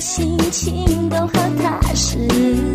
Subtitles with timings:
[0.00, 1.32] 心情都好
[1.62, 2.69] 踏实。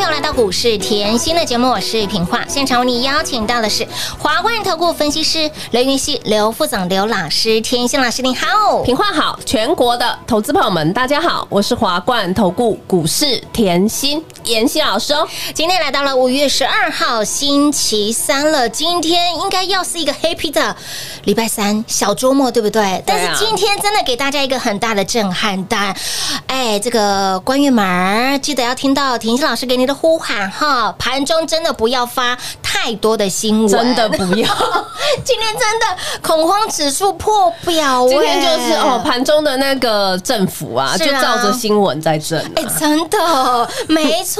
[0.00, 2.42] 朋友来到股市甜心的节目，我是平化。
[2.48, 3.86] 现场为你邀请到的是
[4.18, 8.82] 华冠投顾分析师刘云熙、刘副总、刘老师，甜心老师你好。
[8.82, 15.26] 平化好，全国的投资朋友们，大家好，我是华冠投顾股市甜心妍希老师哦。
[15.54, 20.74] 今天来到了五月十二号星期三了，今天应该要是一个 happy 的
[21.24, 23.02] 礼拜三小周末，对不对？
[23.06, 25.94] 但是今天真的给大家一个很大的震撼弹，
[26.46, 34.48] 哎，这个关于门儿记得要听到甜心老师给你的呼喊哈，盘中真的不要发太多的新闻，真的不要。
[35.24, 35.86] 今天真的
[36.22, 42.50] 恐慌指数破表、今天哎就是哦，盘中的那个政府啊，啊就照着新闻在震啊。
[42.56, 44.39] 哎，真的没错，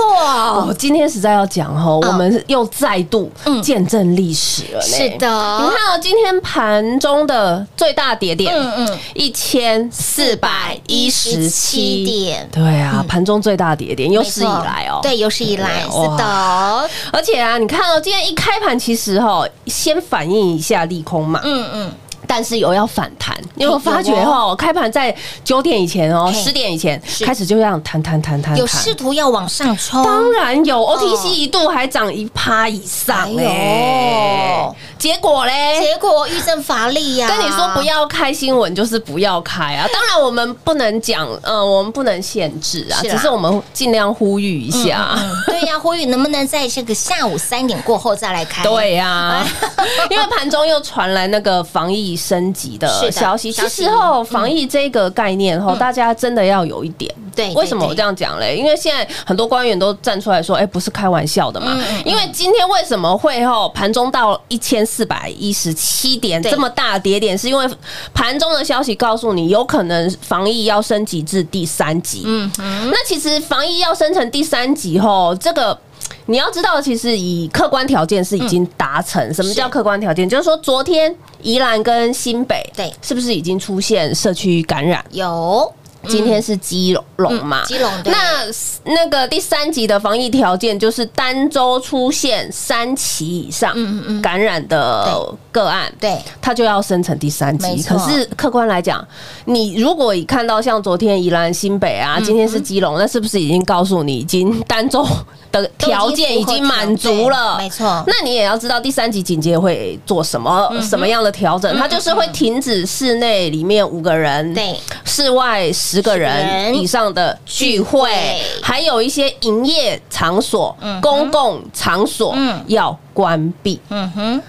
[0.67, 2.11] 我今天实在要讲哦，嗯。
[2.11, 3.31] 我们又再度
[3.63, 4.83] 见证历史了呢。
[4.83, 5.27] 是的。
[5.61, 8.99] 你看哦，今天盘中的最大跌点，嗯嗯。
[9.15, 12.49] 一千四百一十七点。
[12.53, 15.01] 对啊，盘中最大跌点，有史以来哦。
[15.03, 21.93] 对，有史以来是的，而且啊，你看哦，今天一开盘，其实哦，先反映一下利空嘛，嗯嗯，
[22.31, 23.37] 但是有要反弹。
[23.57, 24.55] 你有发觉有哦？
[24.57, 35.81] 开盘在九点以前哦，嘿十点以前开始就这样弹弹弹弹，有试图要往上冲，当然有，OTC 一度还涨一趴以上哎结果嘞？
[35.81, 39.89] 结果遇阵乏力呀、跟你说不要开新闻，就是不要开啊！
[39.93, 45.15] 当然我们不能讲，呃，我们不能限制啊，只是我们尽量呼吁一下。
[45.17, 48.63] 嗯对呀、呼吁能不能在这个下午三点过后再来开？
[48.63, 49.45] 对呀、
[50.11, 53.51] 因为盘中又传来那个防疫升级的消息。
[53.51, 57.13] 其实哦防疫这个概念哈，大家真的要有一点。
[57.35, 58.15] 对为什么我这样？
[58.15, 58.57] 讲嘞？
[58.57, 61.73] 因为现在很多官员都站出来说，哎，不是开玩笑的嘛。
[61.75, 67.65] 嗯因为今天为什么会哦盘中到一千四百一十七点这么大跌点，是因为
[68.13, 72.25] 盘中的消息告诉你，有可能防疫要升级至第三级。
[72.27, 75.79] 嗯那其实防疫要升成第三级后，这个。
[76.27, 79.33] 你要知道，其实以客观条件是已经达成。
[79.35, 80.29] 什么叫客观条件？
[80.29, 85.05] 就是说，昨天宜兰跟新北，对是不是已经出现社区感染？
[85.11, 85.73] 有
[86.09, 87.63] 今天是基隆嘛？
[87.63, 93.75] 嗯基隆对那那个第三级的防疫条件就是单周出现三起以上
[94.23, 96.19] 感染的个案，对。
[96.41, 97.83] 它就要生成第三级。
[97.83, 99.07] 可是客观来讲，
[99.45, 105.07] 你如果你看到像昨天宜兰、新北啊，今天是基隆，那是不是已经告诉你已经单周
[105.53, 107.57] 的条件已经满足了？
[107.59, 108.03] 没错。
[108.07, 111.77] 那你也要知道第三级警戒会做什么、嗯什么样的调整？
[111.77, 114.75] 它就是会停止室内里面五个人，对，
[115.05, 116.75] 室外十个人人。
[116.75, 117.91] 以上的聚聚会。
[118.01, 122.65] 会，还有一些营业场所、公共场所嗯。
[122.69, 123.81] 要关闭。
[123.91, 124.43] 嗯哼，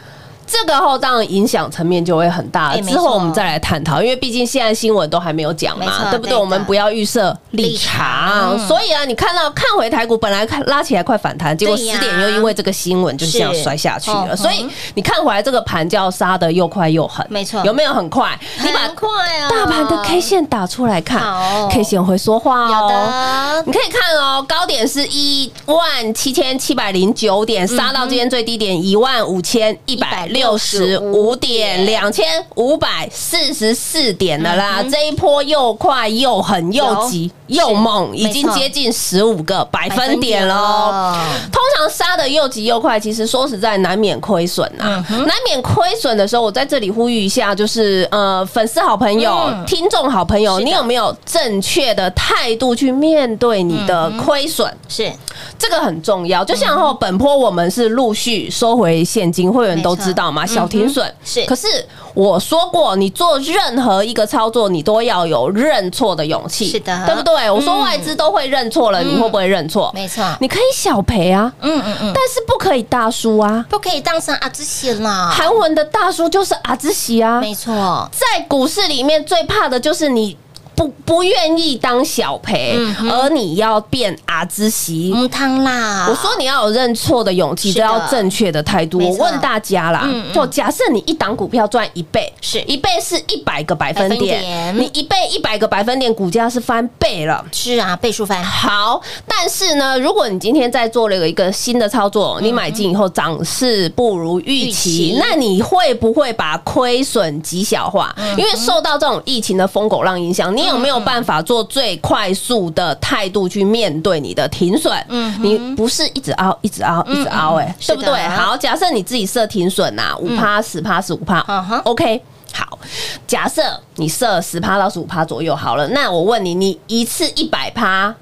[0.51, 6.35] 这个后当然影响层面就会很大，之后我们再来探讨，因为毕竟现在新闻都还没有讲嘛，对不对？
[6.35, 7.91] 我们不要预设立立场。
[7.91, 17.61] 场，所以啊，你看到看回台股本来看拉起来快反弹，结果十点又因为这个新闻就这样是摔下去了，所以你看回来这个盘叫杀的又快又狠，没错。
[17.65, 18.37] 有没有很快？
[18.63, 19.49] 你把很快啊。
[19.49, 22.89] 大盘的 K 线打出来看好，K 线会说话有哦。
[22.89, 23.63] 的。
[23.65, 34.83] 你可以看哦，高点是一万七千七百零九点，杀到今天最低点一万五千一百六十五点，两千五百四十四点的啦。
[34.83, 41.15] 这一波又快又狠又急又猛，已经接近十五个百分点喽。
[41.51, 49.65] 通常杀的又急又快，其实说实在难免亏损呐、嗯难免亏损的时候，我在这里呼吁一下，就是呃，粉丝好朋友、嗯。
[49.65, 54.71] 听众好朋友，你有没有正确的态度去面对你的亏损？
[54.87, 55.11] 是。
[55.57, 56.43] 这个很重要。
[56.43, 61.07] 就像后本波我们是陆续收回现金，会员都知道嘛，小停损。
[61.07, 61.45] 嗯是。
[61.45, 61.67] 可是
[62.13, 67.05] 我说过，你做任何一个操作，你都要有认错的勇气，是的。
[67.05, 67.49] 对不对？
[67.49, 69.91] 我说嗯外资都会认错了，你会不会认错？
[69.93, 73.65] 没错，你可以小赔啊，嗯嗯嗯，但是不可以大输啊。
[73.69, 80.37] 不可以当成阿兹西啦，韩文的大叔就是阿兹喜啊，没错，在股市里面最怕的就是你。
[80.81, 85.11] 不不愿意当小赔，嗯而你要变阿兹喜。
[85.13, 87.81] 母汤啦，我说你要有认错的勇气，是的。
[87.81, 88.97] 这要正确的态度。
[88.97, 97.45] 我问大家啦嗯嗯，就假设你一档股票赚一倍，是一倍是一百个百分点，你一倍一百个百分点，股价是翻倍了。
[97.51, 108.15] 是啊，倍数翻，好，但是呢，如果你今天在做了一个新的操作，你买进以后涨势不如预期，那你会不会把亏损极小化？
[108.35, 114.91] 因为受到这种疫情的疯狗浪影响，你有没有办法做最快速的态度去面对你的停损？
[115.09, 118.27] 嗯你不是一直凹，一直凹，一直凹，哎，对不对？
[118.29, 121.63] 好，假设你自己设停损呐，五趴、十趴、十五趴嗯。
[121.65, 122.21] 哼，OK。
[122.53, 122.77] 好，
[123.25, 123.61] 假设
[123.95, 128.13] 你设十趴到十五趴左右好了，那我问你，你一次一百趴，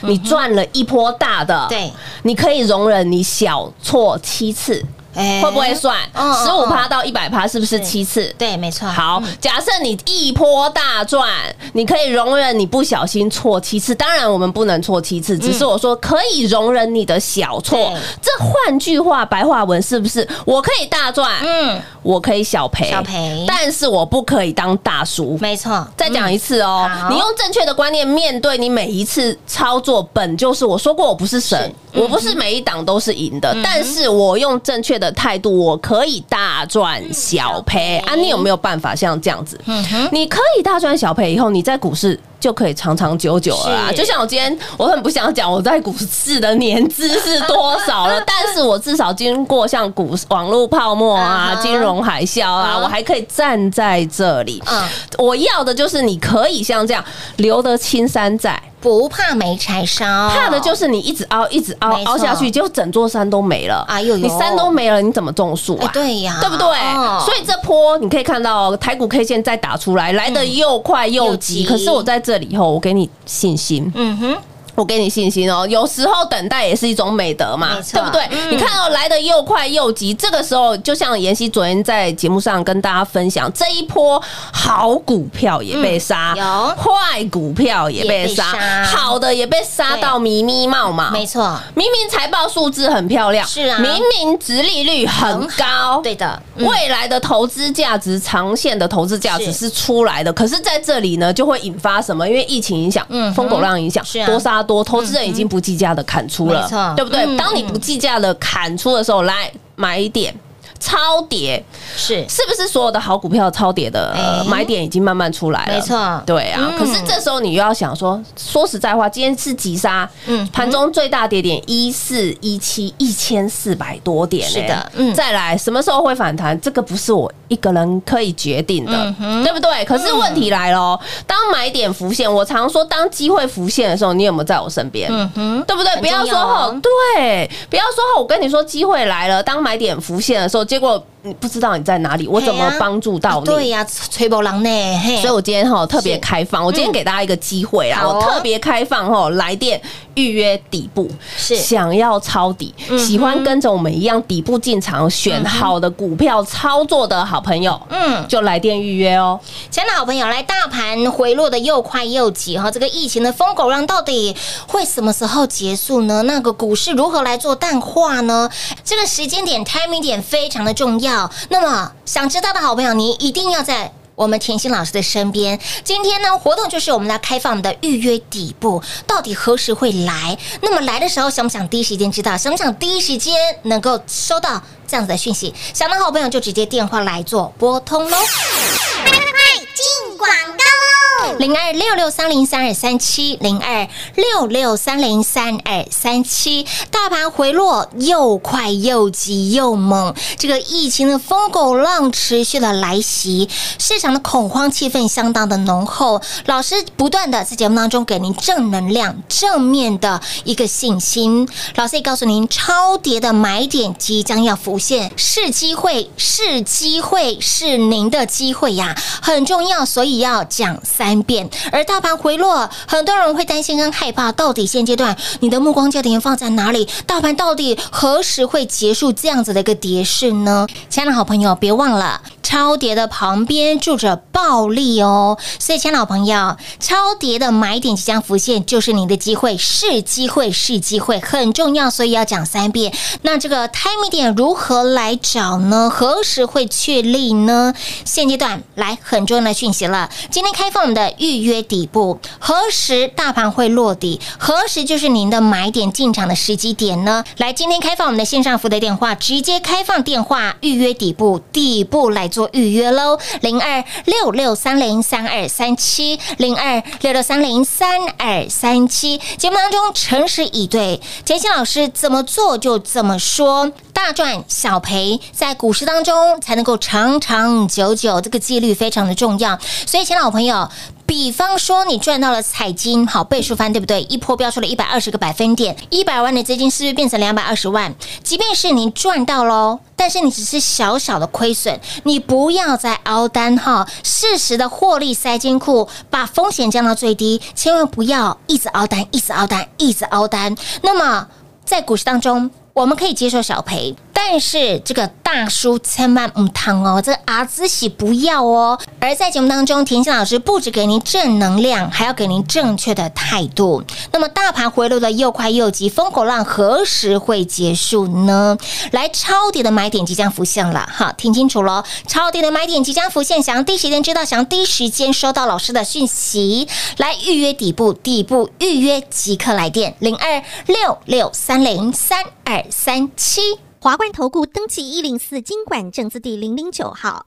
[0.00, 1.92] 你赚了一波大的，对，
[2.24, 5.96] 你可以容忍你小错七次，哎会不会算？
[6.14, 6.88] 嗯十五趴嗯。
[6.88, 7.84] 到一百趴是不是是。
[7.84, 8.34] 七次？
[8.38, 11.28] 对，没错，好，假设你一波大赚，
[11.72, 13.94] 你可以容忍你不小心错七次。
[13.94, 17.92] 当然，我们不能错七次，只是我说可以容忍你的小错。
[18.20, 20.26] 这换句话，白话文是不是？
[20.44, 23.44] 我可以大赚，嗯，我可以小赔，小赔。
[23.46, 25.38] 但是我不可以当大叔。
[25.40, 31.58] 没错，再讲一次哦好，你用正确的观念面对你每一次操作，本就是我说过我不是神，
[31.92, 32.02] 嗯。
[32.02, 38.14] 我不是每一档都是赢的，但是我用正确的态度，我可以大赚小赔啊！
[38.14, 39.60] 你有没有办法像这样子？
[39.66, 43.92] 嗯哼你可以大赚小赔以后，你在股市就可以长长久久了啦。
[43.92, 54.60] 就像我今天，我很不想讲我在股市的年资是多少了， 但是我至少经过像股网络泡沫嗯啊、哼金融海啸啊，嗯我还可以站在这里。
[54.66, 54.82] 嗯
[55.18, 57.04] 我要的就是你可以像这样
[57.36, 58.60] 留得青山在。
[58.82, 63.84] 不怕没柴烧，怕的就是你一直凹，一直凹凹下去，就整座山都没了。
[63.86, 65.90] 哎呦呦你山都没了，你怎么种树哎啊？
[65.94, 66.66] 对呀对不对？
[66.66, 71.36] 哦所以这波你可以看到台股 K 线再打出来，来的又快又又。
[71.36, 73.92] 急可是我在这这里以后，我给你信心。
[73.94, 74.38] 嗯哼，
[74.74, 78.22] 我给你信心哦，有时候等待也是一种美德嘛对不对？
[78.30, 78.52] 嗯。
[78.52, 86.74] 你看哦来的又快又急，这个时候就像妍希昨天在节目上跟大家分享，这一波好股票也被杀，嗯有。
[86.76, 93.78] 坏股票也被杀，好的也被杀到迷迷冒嘛，没错，明明财报数字很漂亮，是啊。
[93.78, 96.66] 明明殖利率很高，对的，嗯。
[96.66, 99.62] 未来的投资价值、长线的投资价值是。
[99.62, 102.28] 是出来的，可是在这里呢，就会引发什么？
[102.28, 107.36] 因为疫情影响嗯哼，疯狗浪影响多杀多，投资人已经不计价的砍出了对不对嗯？
[107.36, 110.34] 当你不计价的砍出的时候，来买一点。
[110.82, 111.64] 超跌
[111.96, 115.74] 是是不是所有的好股票超跌的买点已经慢慢出来了？
[115.74, 116.60] 没错对啊。
[116.60, 126.58] 嗯可是这时候你又要想说，说实在话，今天是急杀，嗯嗯，盘中最大跌点一四一七一千四百多点、是的欸嗯再来什么时候会反弹？
[126.60, 129.84] 这个不是我一个人可以决定的，对不对？
[129.84, 135.08] 可是问题来了哦，当买点浮现，我常说，当机会浮现的时候，你有没有在我身边？
[135.12, 135.94] 嗯哼，对不对？
[136.00, 143.42] 不要说重要哦吼，对，不要说吼，我跟你说机会来了，当买点浮现的时候，结果你不知道你在哪里，我怎么帮助到你？
[143.42, 149.80] 啊对呀，吹波浪呢，嘿所以我今天哈特别开放，我今天给大家一个机会啦，好哦我特别开放哈来电
[150.16, 159.38] 预约底部，是想要抄底，嗯喜欢跟着我们一样底部进场选好的股票操作的好朋友，嗯，就来电预约哦。
[159.70, 164.34] 亲爱的好朋友，来大盘回落的又快又急哈，这个疫情的疯狗浪到底
[164.66, 166.22] 会什么时候结束呢？
[166.22, 168.50] 那个股市如何来做淡化呢？
[168.82, 171.11] 这个时间点 timing 点非常的重要。
[171.48, 173.92] 那么想知道的好朋友，你一定要在。
[174.14, 180.36] 我们甜心老师的身边，今天呢活动就是我们来开放的预约底部，到底何时会来？
[180.60, 182.36] 那么来的时候想不想第一时间知道？
[182.36, 185.52] 想不想第一时间能够收到这样子的讯息？
[185.72, 188.18] 想的好朋友就直接电话来做拨通喽。
[188.18, 191.01] 快进广告喽！
[191.38, 196.66] 零二六六三零三二三七，零二六六三零三二三七。
[196.90, 203.48] 大盘回落又快又急又猛，这个疫情的疯狗浪持续的来袭，
[203.78, 206.20] 市场的恐慌气氛相当的浓厚。
[206.46, 211.48] 老师不断的在节目当中给您正能量、正面的一个信心。
[211.76, 221.48] 老师也告诉您，超跌的买点即将要浮现，是机会，是机会，是您的机会呀，很重要，所以要讲三三遍。
[221.70, 226.88] 而大盘回落，很多人会担心跟害怕，到底现阶段你的目光焦点放在哪里？
[227.06, 230.66] 大盘到底何时会结束这样子的一个跌势呢？
[230.88, 232.22] 亲爱的好朋友，别忘了。
[232.42, 242.92] 超跌的旁边住着暴利哦，所以，亲爱的好朋友，超跌的买点即将浮现，就是你的机会，是机会，是机会，很重要，所以要讲三遍。
[243.22, 245.88] 那这个 timing 点如何来找呢？
[245.88, 247.72] 何时会确立呢？
[248.04, 254.20] 现阶段来很重要的讯息了，今天开放我们的预约底部，何时大盘会落底？
[254.38, 257.24] 何时就是您的买点进场的时机点呢？
[257.38, 269.18] 来，今天开放我们的线上服务电话，直接开放电话预约底部，底部来做预约喽，零二六六三零三二三七，零二六六三零三二三七。
[269.38, 279.58] 节目当中诚实以对，杰西老师怎么做就怎么说，大赚小赔，在股市当中才能够长长久久，这个纪律非常的重要。
[279.86, 280.68] 所以，亲爱的好朋友。
[281.12, 284.00] 比方说，你赚到了彩金，好倍数翻，对不对？
[284.04, 287.94] 一波飙出了一百二十个百分点，一百万的资金是不是变成两百二十万？
[288.24, 300.56] 即便是你赚到喽，但是你只是小小的亏损，你不要再熬单哈，适时的获利塞金库，把风险降到最低，千万不要一直熬单，一直熬单，一直熬单。
[300.80, 301.28] 那么
[301.66, 308.78] 在股市当中，我们可以接受小赔，但是这个大叔千万唔汤哦，这个阿兹喜不要哦。
[309.00, 313.82] 而在节目当中，田心老师不止给您正能量，还要给您正确的态度。
[314.12, 318.56] 那么大盘回落的又快又急，风口浪何时会结束呢？
[318.92, 321.82] 来，超跌的买点即将浮现了，哈，听清楚喽！
[322.06, 333.58] 超跌的买点即将浮现，想要第一时间知道，想要第一时间收到老师的讯息，来预约底部，底部预约即刻来电零二六六三零三二三七。
[333.82, 337.26] 华冠投顾登记一零四经管证字第零零九号。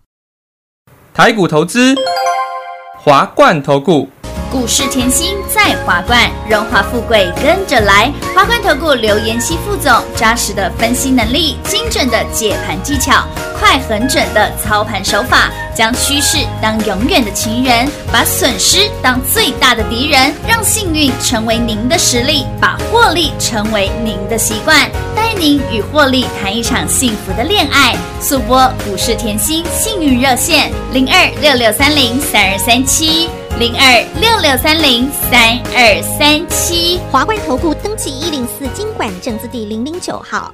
[1.14, 1.94] 台股投资，
[2.98, 4.08] 华冠投顾。
[4.50, 8.10] 股市甜心在华冠，荣华富贵跟着来。
[8.34, 13.28] 华冠投顾刘延熙副总，扎实的分析能力，精准的解盘技巧，
[13.60, 27.96] 快狠准的操盘手法，将趋势当永远的情人，把损失当最大的敌人，让幸运成为您的实力，把获利成为您的习惯，带您与获利谈一场幸福的恋爱。
[28.22, 33.30] 速播股市甜心幸运热线零二六六三零三二三七。
[33.60, 37.00] 零二六六三零三二三七。
[37.12, 40.54] 华冠投顾登记一零四经管证字第零零九号。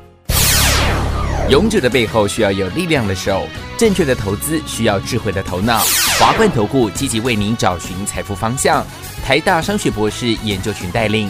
[1.50, 3.44] 勇者的背后需要有力量的手，
[3.78, 5.80] 正确的投资需要智慧的头脑。
[6.20, 8.86] 华冠投顾积极为您找寻财富方向。
[9.26, 11.30] 台大商学博士研究群带领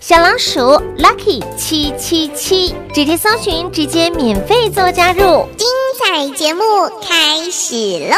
[0.00, 0.60] 小老鼠
[0.96, 5.46] Lucky 七七七，直接搜寻，直接免费做加入。
[5.58, 5.68] 精
[6.02, 6.62] 彩节目
[7.06, 7.74] 开始
[8.08, 8.16] 喽！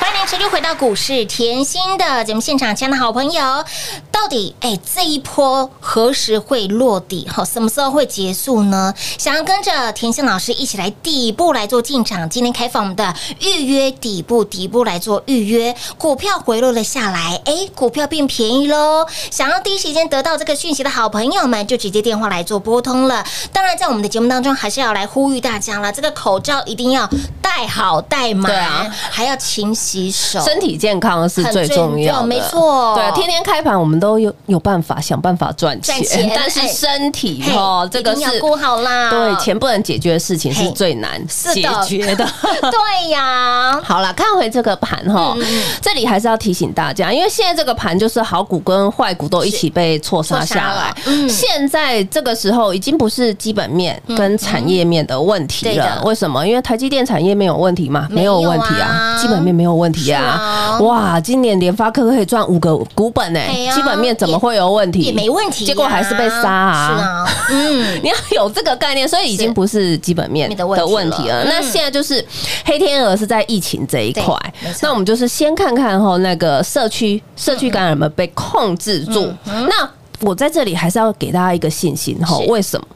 [0.00, 3.62] 欢迎您持续回到股市甜心的节目现场，亲爱的好朋友，
[4.10, 7.28] 到底哎这一波何时会落地？
[7.28, 8.94] 哈，什么时候会结束呢？
[9.18, 19.06] 想要跟着甜心老师一起来底部来做进场，今天开放我们的预约底部，底部来做预约，股票回落了下来，哎，股票变便宜喽！
[19.30, 23.22] 想要第一时间得到这个讯息的好朋友们，就直接电话来做拨通了。
[23.52, 27.06] 当然，在我们的节目当中，还是要来呼吁大家了，这个口罩一定要
[27.42, 32.94] 戴好戴满，对啊还要勤洗手，身体健康是最重要的，没错。
[32.94, 39.08] 对，天天开盘我们都有有办法想办法赚钱赚钱，但是哎身体嘿哦，这个是一定要顾好啦。
[39.10, 42.28] 对，钱不能解决的事情是最难解决的。
[42.70, 50.94] 对呀，好了，看回这个盘哈，嗯这里还是要提醒大家，因为现在这个盘就是好股跟坏股都一起被错杀下来。
[51.06, 51.28] 嗯。
[51.28, 56.02] 现在这个时候已经不是基本面跟产业面的问题对了的。
[56.02, 56.46] 为什么？
[56.46, 58.06] 因为台积电产业面有问题吗？
[58.10, 60.22] 没有啊问题啊，基本面没有问题是啊。
[60.22, 60.78] 啊。
[60.80, 63.40] 哇，今年联发科可以赚五个股本呢
[63.74, 65.00] 基本面怎么会有问题？
[65.00, 66.96] 也没问题呀，结果还是被杀啊。
[66.96, 71.44] 是啊， 嗯，你要有这个概念，所以已经不是基本面的的问题了。
[71.44, 72.24] 那现在就是
[72.64, 74.34] 黑天鹅是在疫情这一块
[74.82, 79.32] 那我们就是先看看哈那个社区社区感染有没有被控制住。
[79.44, 79.88] 那
[80.20, 82.86] 我在这里还是要给大家一个信心哈，为什么？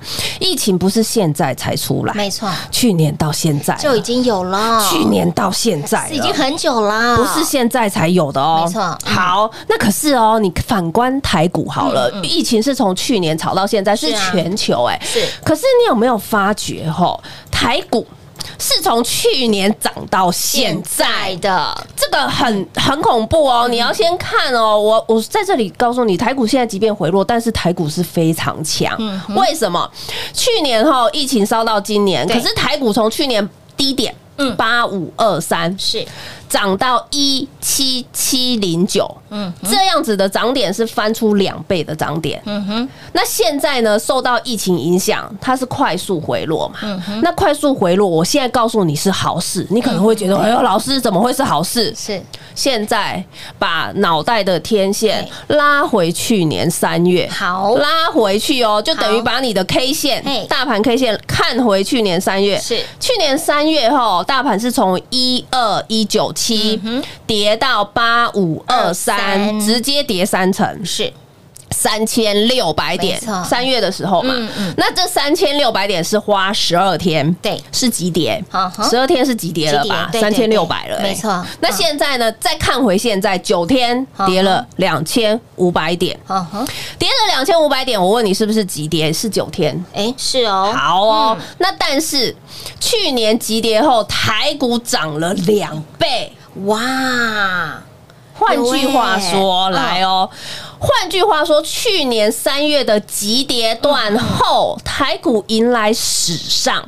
[0.40, 8.82] 疫情不是现在才出来，没错，去年到现在就已经有了，去年到现在已经很久啦，不是现在才有的哦，没错。
[8.82, 9.14] 嗯。
[9.14, 15.24] 好，那可是哦，你反观台股好了，疫情是从去年炒到现在，是全球哎，是。
[15.44, 17.18] 可是你有没有发觉哈，
[17.50, 18.06] 台股
[18.58, 21.54] 是从去年涨到现在的？
[21.54, 23.68] 的，这个很很恐怖哦！
[23.68, 28.96] 你要先看哦，我我在这里告诉你，台股现在即便回落，但是台股是非常强。
[29.36, 29.90] 为什么？
[30.32, 36.04] 去年哈疫情烧到今年，可是台股从去年低点嗯八五二三是
[36.48, 42.40] 涨到一七七零九，嗯，这样子的涨点是翻出两倍的涨点。
[42.46, 46.78] 嗯哼，那现在呢，受到疫情影响，它是快速回落嘛？
[46.82, 47.20] 嗯哼。
[47.22, 51.94] 那快速回落，我现在告诉你是好事，你可能会觉得，哎呦，老师怎么会是好事？
[51.96, 52.22] 是。
[52.54, 53.24] 现在
[53.58, 57.74] 把脑袋的天线拉回去年三月，好。
[57.76, 62.58] 拉回去哦，就等于把你的 K 线、大盘 K 线看回去年三月。
[62.58, 62.80] 是。
[63.00, 66.43] 去年三月后，大盘是从一二一九七
[67.26, 70.84] 跌到八五二三，23直接跌三成。
[70.84, 71.12] 是
[71.74, 74.74] 三千六百点，三月的时候嘛，嗯嗯。
[74.76, 77.60] 那这三千六百点是花十二天，对。
[77.72, 78.42] 是急跌
[78.88, 80.08] 十二天是急跌了吧？
[80.12, 82.30] 三千六百了、欸，没错那现在呢？
[82.32, 86.18] 再看回现在九天嗯跌了两千五百点，
[86.98, 89.12] 跌了两千五百点，我问你是不是急跌？
[89.12, 89.84] 是九天。
[89.92, 92.34] 哎，是哦，好哦，那但是
[92.78, 96.32] 去年急跌后，台股涨了两倍。
[96.66, 97.82] 哇，
[98.34, 100.28] 换句话说，对来哦，
[100.78, 106.84] 换句话说，去年三月的急跌段后，台股迎来史上，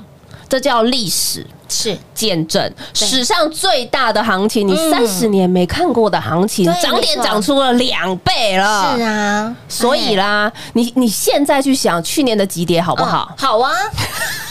[0.49, 1.47] 这叫历史。
[1.69, 1.99] 是。
[2.15, 2.73] 见证。
[2.95, 4.91] 史上最大的行情，你嗯。
[4.91, 8.97] 三十年没看过的行情，涨点涨出了两倍了。
[8.97, 13.29] 是啊，所以啦，你你现在去想去年的急跌好不好？
[13.33, 13.73] 嗯好啊，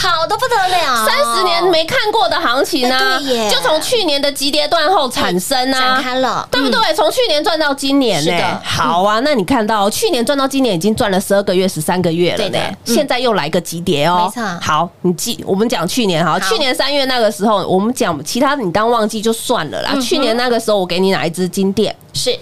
[0.00, 6.94] 好的不得了，三十年没看过的行情啊哎对耶，就从去年的急跌断后产生啊，展开了对不对？
[6.94, 9.20] 从去年赚到今年呢是的，好啊。
[9.20, 14.30] 那你看到去年赚到今年已经赚了十二个月、十三个月了呢，嗯现在又来个急跌哦。
[14.34, 19.90] 没错好，你记我们讲去年哈，去年三月那个时候，我们讲其他你当忘记就算了啦。
[19.94, 21.94] 嗯去年那个时候我给你哪一支金店？
[22.14, 22.36] 是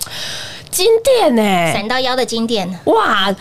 [0.71, 1.73] 金店呢？
[1.73, 3.35] 闪到腰的金店，哇！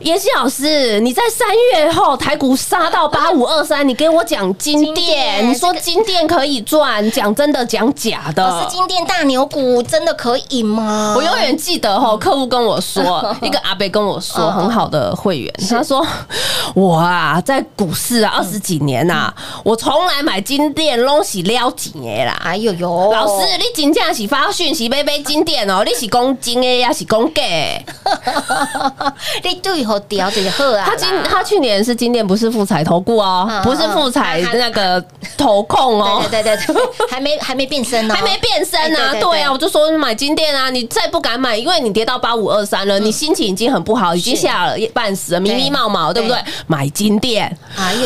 [0.00, 8.70] 妍希老师，你在三月后台股杀到八五二三，你给我讲金金店店，你说金店可以赚，讲真的讲假老师的。
[8.70, 11.14] 金店大牛股真的可以吗？
[11.16, 16.06] 我永远记得哈，客户跟我说， 一个阿伯跟我说，嗯很好的会员，他说
[16.74, 19.32] 我啊，在股市啊二十几年呐，
[19.64, 22.38] 我从来买金店拢是撩钱的啦。
[22.44, 27.86] 哎呦呦，老师，你金价是发讯息买买金店哦，你是讲真的还是讲假的？
[29.42, 30.84] 你对好调就是好啊。
[30.86, 35.02] 他今他去年是今年不是富彩投顾哦嗯，不是富彩那个
[35.38, 36.22] 投控哦。
[36.30, 46.22] 对对对对，还没还没变身呢，还没变身啊，哎对啊，我就说买金店啊，你再不敢买，因为你跌到八五二三了，你心情已经很不好，已经吓了半死了，迷迷毛毛，对。
[46.22, 46.36] 不对？
[46.36, 46.44] 对？
[46.66, 47.56] 买金店。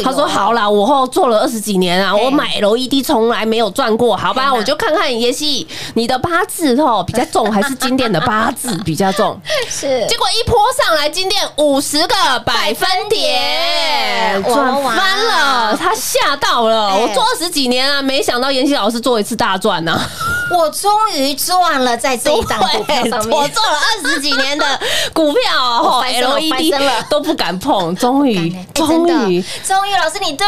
[0.05, 9.39] 他说好啦，我后做了二十几年啊，哎我买 LED 从来没有赚过，好吧，我就看看也希你的八字哦比较重，还是金店的八字比较重？
[9.71, 10.07] 是。
[10.07, 12.15] 结果一泼上来，金店五十个
[12.47, 16.89] 百分点，哇赚翻了，他吓到了。
[16.89, 16.97] 哎。
[17.01, 20.01] 我做二十几年啊，没想到妍希老师做一次大赚呢、
[20.57, 23.47] 我终于赚了在这一档股票上我。
[23.49, 24.65] 做了二十几年的
[25.13, 29.43] 股票哦，LED 了都不敢碰，终于哎终于。
[29.67, 30.47] 终于，老师你对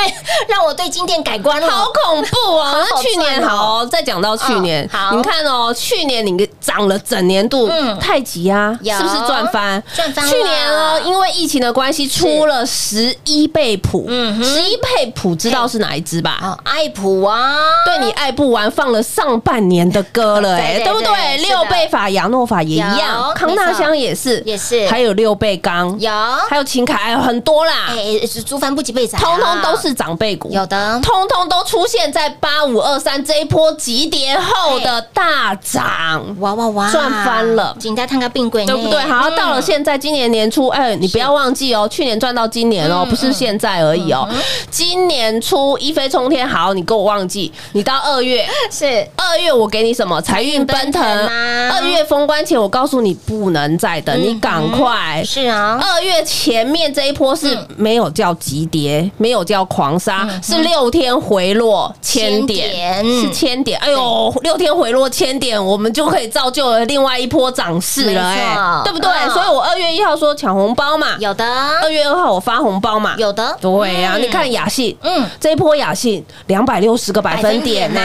[0.48, 2.86] 让我对金店改观了，好恐怖哦！
[2.88, 5.16] 那去年好哦，再讲到去年嗯，好。
[5.16, 9.82] 你看哦，去年你涨了整年度嗯，太极啊，是不是赚翻？
[9.94, 16.38] 赚翻去年哦，因为疫情的关系，出了十一倍谱，嗯十一倍谱知道是哪一支吧？
[16.42, 21.36] 哦，爱普啊，对你爱不完，放了上半年的歌了， 哎，对不对？
[21.46, 24.88] 六倍法、亚诺法也一样，康纳香也是，也是。
[24.88, 26.10] 还有六倍钢，有，
[26.48, 36.24] 还有秦凯，很多啦，哎，是竹帆不及被宰啊，通通都是长辈股，有的，通通都出现在八五二三这一波急跌后的大涨。
[36.40, 37.76] 哇哇哇，赚翻了。
[37.78, 39.00] 紧在探个并轨，对不对？
[39.02, 44.28] 好，到了现在，今年年初，哎，你不要忘记哦，去年赚到今年哦，不是现在而已哦。
[44.70, 49.04] 今年初一飞冲天，好，你给我忘记，你到二月， 是。
[49.16, 50.20] 二月我给你什么？
[50.20, 51.70] 财运奔腾奔腾啊。
[51.74, 55.20] 二月封关前，我告诉你不能再等，你赶快。
[55.24, 63.76] 是啊，二月前面这一波是没有叫急跌，没有叫狂杀，是六天回落千点，是千点。
[63.80, 69.10] 哎呦，六天回落千点，我们就可以造就了另外一波涨势了，哎，对不对？
[69.10, 69.30] 嗯。
[69.32, 71.44] 所以我二月一号说抢红包嘛，有的，
[71.80, 74.22] 二月二号我发红包嘛，有的，对呀、嗯。
[74.22, 75.22] 你看雅信，嗯。
[75.22, 78.00] 嗯，这一波雅信两百六十个百分点呢。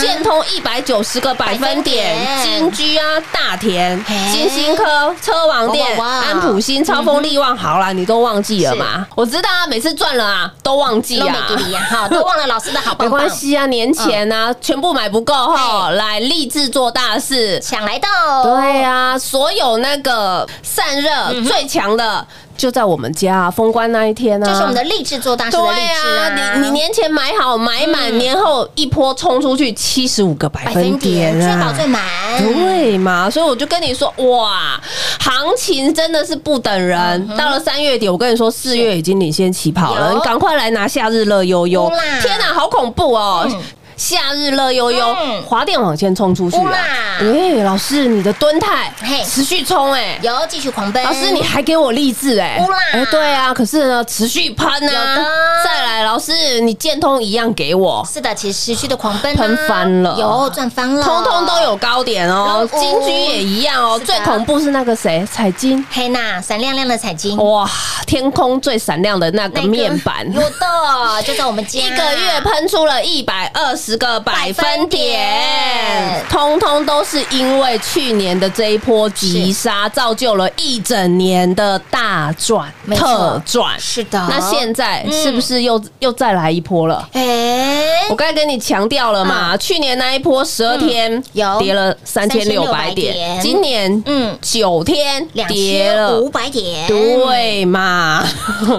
[0.00, 9.06] 建通一百九十个百分点金居啊、大田嘿、金星科、车王店、安普新、超风、力旺，好啦，你都忘记了嘛？
[9.14, 11.46] 我知道啊，每次赚了啊，都忘记啊。
[11.48, 13.10] 给你呀，哈，都忘了老师的好没棒。
[13.10, 17.60] 没，关系啊，年前啊，全部买不够哈，来立志做大事。
[17.60, 21.10] 抢来到，对呀、所有那个散热
[21.42, 32.02] 最强的就在我们家封关那一天啊，就是我们的励志做大事对的励志啊，啊，你你年前买好买满，年后一波冲出去七十五个百百分分点点啊，最满，
[32.38, 33.30] 对嘛？
[33.30, 34.80] 所以我就跟你说，哇，
[35.18, 37.26] 行情真的是不等人。
[37.36, 41.90] 到了三月底，我跟你说，四月已经领先起跑了，你赶快来拿夏日乐悠悠！
[42.20, 43.46] 天哪，好恐怖哦！
[43.50, 43.60] 嗯
[44.00, 46.72] 夏日乐悠悠嗯，华电往前冲出去了。
[47.20, 49.22] 哎，老师，你的蹲态嘿。
[49.22, 50.18] 持续冲哎。
[50.22, 55.24] 有继续狂奔，老师，你还给我励志哎、乌啦哎，对啊，可是呢，持续喷有啊的，
[55.62, 59.36] 再来，老师，你建通一样给我，是的，其实持续的狂奔啊。
[59.36, 60.16] 喷翻了。
[60.18, 65.86] 有赚翻了，通通都有高点哦，有金居也一样哦，最恐怖是那个谁，彩金。
[65.90, 67.68] 黑娜闪亮亮的彩金，哇，
[68.06, 75.00] 天空最闪亮的那个那个面板，有的就在我们家， 一个月喷出了一百二十个百分点。
[75.00, 83.78] 点，通通都是因为去年的这一波急杀，造就了一整年的大赚特赚。
[83.80, 87.08] 是的，那现在嗯是不是又又再来一波了？
[87.12, 91.60] 哎我刚才跟你强调了嘛，去年那一波十二天嗯有。
[91.60, 94.38] 跌了三千六百3600点，今年嗯。
[94.42, 98.26] 九天两跌了五，百点，对嘛？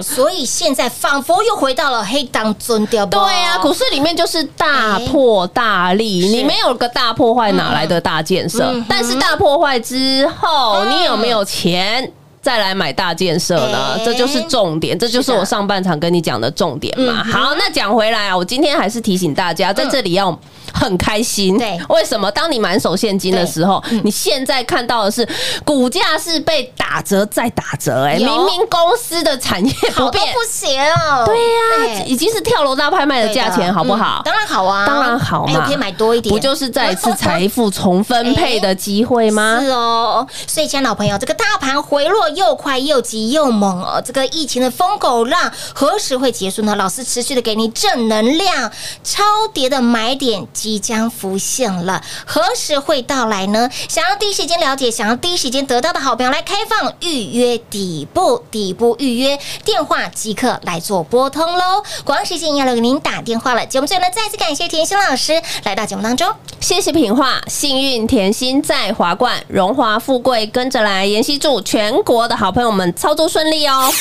[0.02, 8.84] 所以现在仿佛又回到了黑当尊掉，对啊，股市里面就是大破大立，你没有个大破坏，哪来的大建设嗯？
[8.88, 12.10] 但是大破坏之后，嗯你有没有钱？
[12.40, 13.94] 再来买大建设呢？
[13.96, 17.22] 哎这就是重点，这就是我上半场跟你讲的重点嘛。
[17.22, 20.36] 好，那讲回来啊，我今天还是提醒大家，在这里要
[20.72, 21.58] 很开心。
[21.58, 22.30] 对为什么？
[22.30, 25.26] 当你满手现金的时候，你现在看到的是
[25.64, 31.24] 股价是被打折再打折，哎，明明公司的产业不变，好都不行哦。
[31.26, 34.20] 对呀、哎已经是跳楼大拍卖的价钱，好不好？
[34.20, 39.58] 嗯当然好啊，当然好嘛，可以买多一点，不就是再一次财富重分配 的机会吗？
[39.60, 46.74] 是哦，所以，亲爱的老朋友，这个大盘回落又快又急又猛哦，这个疫情的疯狗浪何时会结束呢？
[46.76, 48.70] 老师持续的给你正能量，
[49.02, 53.68] 超跌的买点即将浮现了，何时会到来呢？
[53.88, 61.82] 想要第一时间了解，想要第一时间得到的好朋友，来开放预约底部底部预约电话，即刻来做拨通喽。
[62.04, 63.66] 广告时间要留给您打电话了。
[63.66, 66.32] 节目最后呢，再次感谢甜心老师来到节目当中。
[66.60, 71.04] 谢谢品画，幸运甜心在华冠，荣华富贵跟着来。
[71.04, 73.92] 妍希祝全国的好朋友们操作顺利哦。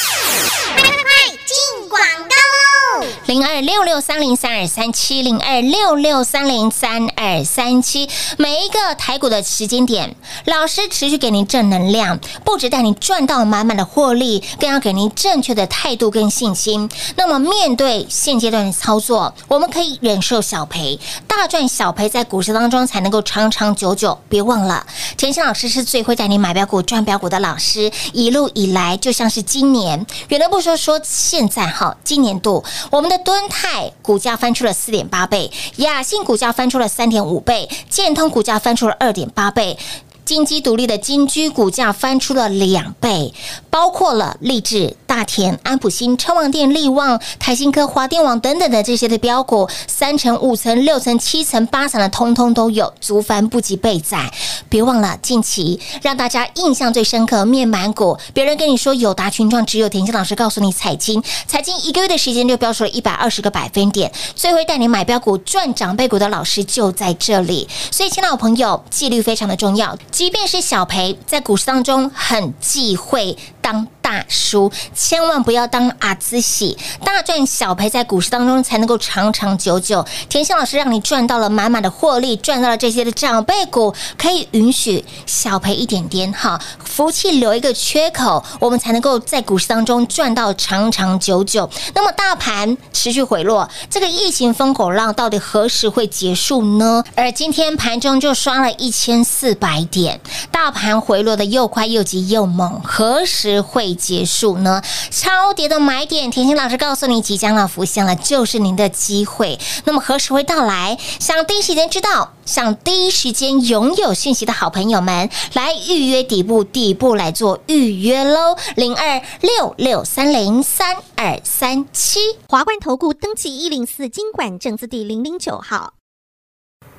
[1.62, 3.08] 进广告喽！
[3.28, 16.90] 零二六六三零三二三七零二六六三零三二三七，每一个台股的时间点，老师持续给您正能量，不止带你赚到满满的获利，更要给您正确的态度跟信心。
[17.16, 24.20] 那么面对现阶段的操作，我们可以忍受小赔，大赚小赔，在股市当中才能够长长久久。
[24.28, 24.84] 别忘了，
[25.16, 39.78] 田心老师是最会带你买标股、赚标股的老师，一路以来就像是今年，远的不说，说现在哈，今年度我们的敦泰股价翻出了四点八倍，雅信股价翻出了三点五倍，建通股价翻出了二点八倍。
[40.24, 43.34] 金鸡独立的金居股价翻出了两倍，
[43.70, 54.32] 包括了立志、大田、安普新、超旺店、力旺、台新科、华电网等等的这些的标股，三层、五层、六层、七层、八层的通通都有，足翻不及备载。
[54.70, 67.68] 别忘了近期让大家印象最深刻面板股，别人跟你说友达群创，只有田心老师告诉你彩金，彩金一个月的时间就飙出了一百二十个百分点，最会带你买标股赚长辈股的老师就在这里。
[67.92, 80.06] 所以，亲爱的朋友，纪律非常的重要，即便是小赔，在股市当中很忌讳当大输，千万不要当阿兹喜，大赚小赔，在股市当中才能够长长久久。
[80.28, 91.70] 田心老师让你赚到了满满的获利，赚到了这些的长辈股，可以允许小赔一点点哈，福气留一个缺口，我们才能够在股市当中赚到长长久久。
[91.96, 97.02] 那么大盘持续回落，这个疫情风口浪到底何时会结束呢？
[97.16, 100.20] 而今天盘中就刷了一千四百点，
[100.52, 104.82] 大盘回落的又快又急又猛，何时会结束呢？
[105.12, 109.60] 超跌的买点，甜心老师告诉你，即将要浮现了，就是您的机会。
[109.86, 110.98] 那么何时会到来？
[111.20, 122.20] 想第一时间知道，想第一时间拥有讯息的好朋友们，来预约底部，底部来做预约喽，零二六六三零三二三七。
[122.50, 125.94] 华冠投顾登记一零四经管证字第零零九号。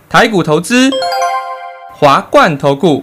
[0.09, 0.91] 台股投资，
[1.99, 3.03] 华冠投顾。